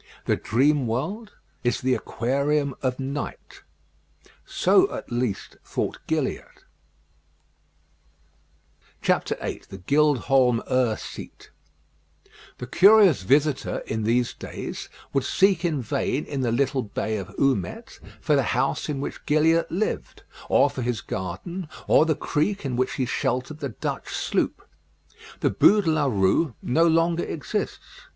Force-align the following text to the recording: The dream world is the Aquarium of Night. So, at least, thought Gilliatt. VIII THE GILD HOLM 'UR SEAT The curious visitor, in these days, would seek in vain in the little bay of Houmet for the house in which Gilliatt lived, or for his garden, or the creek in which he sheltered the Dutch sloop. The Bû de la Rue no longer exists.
The 0.25 0.35
dream 0.35 0.87
world 0.87 1.33
is 1.63 1.79
the 1.81 1.93
Aquarium 1.93 2.73
of 2.81 2.99
Night. 2.99 3.61
So, 4.47 4.91
at 4.91 5.11
least, 5.11 5.57
thought 5.63 5.99
Gilliatt. 6.07 6.63
VIII 9.03 9.61
THE 9.69 9.83
GILD 9.85 10.17
HOLM 10.21 10.63
'UR 10.67 10.97
SEAT 10.97 11.51
The 12.57 12.65
curious 12.65 13.21
visitor, 13.21 13.83
in 13.85 14.01
these 14.01 14.33
days, 14.33 14.89
would 15.13 15.23
seek 15.23 15.63
in 15.63 15.83
vain 15.83 16.25
in 16.25 16.41
the 16.41 16.51
little 16.51 16.81
bay 16.81 17.17
of 17.17 17.27
Houmet 17.37 17.99
for 18.19 18.35
the 18.35 18.41
house 18.57 18.89
in 18.89 19.01
which 19.01 19.23
Gilliatt 19.27 19.71
lived, 19.71 20.23
or 20.49 20.71
for 20.71 20.81
his 20.81 21.01
garden, 21.01 21.69
or 21.87 22.07
the 22.07 22.15
creek 22.15 22.65
in 22.65 22.75
which 22.75 22.93
he 22.93 23.05
sheltered 23.05 23.59
the 23.59 23.69
Dutch 23.69 24.11
sloop. 24.11 24.67
The 25.41 25.51
Bû 25.51 25.83
de 25.83 25.91
la 25.91 26.05
Rue 26.07 26.55
no 26.63 26.87
longer 26.87 27.23
exists. 27.23 28.07